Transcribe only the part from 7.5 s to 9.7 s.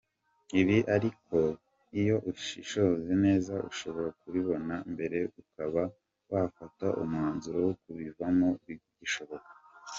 wo kubivamo bigishoboka.